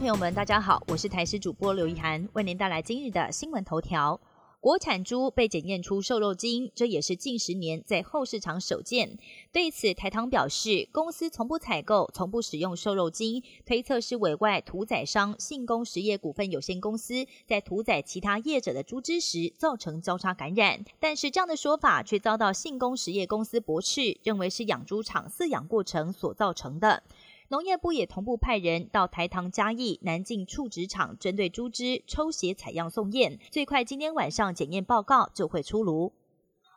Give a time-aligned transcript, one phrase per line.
[0.00, 4.18] 朋友们，大家好，我是台视主播刘一涵，为您带来今日的新闻头条。
[4.58, 9.18] 国产猪被检验出瘦肉精，这也是近十年在后市场首见。
[9.52, 20.82] 对此，台糖表示，公司从不采购、从不使用瘦肉精，推测是委外屠宰商信工实业股份有限公司在屠宰其他业者的猪只时造成交叉感染。
[20.98, 27.02] 但是，这样的说法却遭到信工实业公司驳斥，认为是养猪场饲养过程所造成的。
[27.50, 36.12] 农业部也同步派人到台糖嘉义、南靖畜殖场，针对猪只抽血采样送验，最快今天晚上检验报告就会出炉。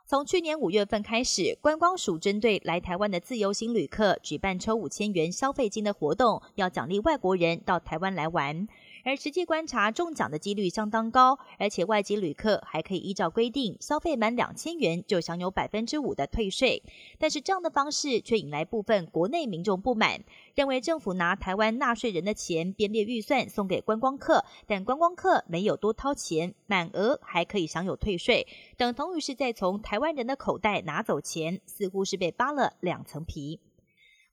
[0.08, 8.68] 从去年五月份开始，观光署针对来台湾的自由行旅客举办抽五千元消费金的活动，要奖励外国人到台湾来玩。
[9.04, 16.82] 而实际观察中奖的几率相当高，而且外籍旅客还可以依照规定消费满两千元就享有百分之五的退税。
[17.20, 20.24] 但是这样的方式却引来部分国内民众不满，
[20.56, 33.60] 认为政府拿台湾纳税人的钱编列预算送给观光客，但观光客没有多掏钱，满额还可以享有退税，等同于是在从台湾人的口袋拿走钱，似乎是被扒了两层皮。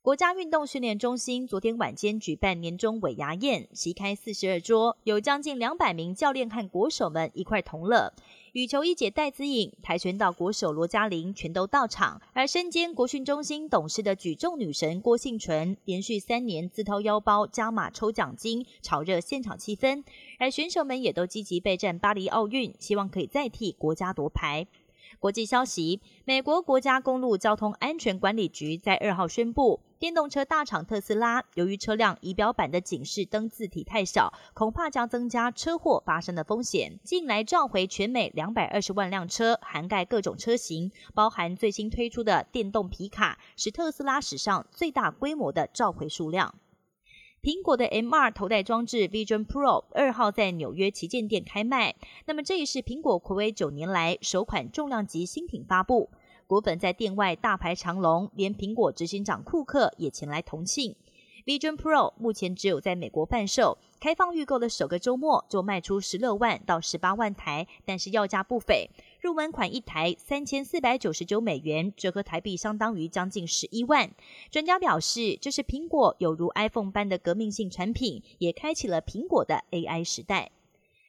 [0.03, 8.11] 国家运动训练中心昨天晚间举办年终尾牙宴，席开四十二桌，有将近两百名教练和国手们一块同乐。
[8.53, 20.03] 羽球一姐戴资颖、跆拳道国手罗嘉玲全都到场，而身兼国训中心董事的举重女神郭幸纯，连续三年自掏腰包加码抽奖金，炒热现场气氛。
[20.39, 24.65] 而选手们也都积极备战巴黎奥运，希望可以再替国家夺牌。
[25.19, 36.99] 国际消息：美国国家公路交通安全管理局在二号宣布，电动车大厂特斯拉由于车辆仪表板的警示灯字体太小，恐怕将增加车祸发生的风险。
[37.03, 46.55] 近来召回全美两百二十万辆车，涵盖各种车型，包含最新推出的电动皮卡，是特斯拉史上最大规模的召回数量。
[47.43, 51.95] 苹果的 M2 头戴装置 Vision Pro 二号在纽约旗舰店开卖。
[52.27, 56.11] 那么这也是苹果暌违九年来首款重量级新品发布，
[56.45, 60.95] 果粉在店外大排长龙，连苹果执行长库克也前来同庆。
[61.43, 68.87] Vision Pro 目前只有在美国贩售，开放预购的首个周末就卖出十六万到十八万台，但是要价不菲，
[69.21, 74.09] 入门款一台三千四百九十九美元，折合台币相当于将近十一万。
[74.49, 80.49] 专家表示，这是苹果有如 iPhone 般的革命性产品，也开启了苹果的 AI 时代。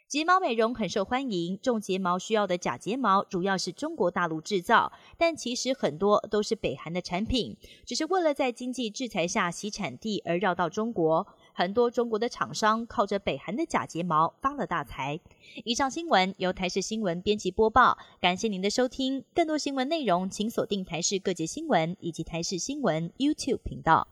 [0.07, 7.57] 睫毛美容很受欢迎，种睫毛需要的假睫毛主要是中国大陆制造，但其实很多都是北韩的产品，
[7.87, 11.27] 只是为了在经济制裁下洗产地而绕到中国。
[11.53, 15.21] 很多中国的厂商靠着北韩的假睫毛发了大财。
[15.65, 19.25] 以上新闻由台视新闻编辑播报，感谢您的收听。
[19.35, 24.09] 更多新闻内容请锁定台视各界新闻以及台视新闻 YouTube 频道。